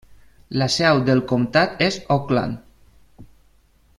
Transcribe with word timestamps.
La 0.61 0.67
seu 0.75 1.01
del 1.09 1.21
comtat 1.33 1.85
és 1.89 2.01
Oakland. 2.17 3.29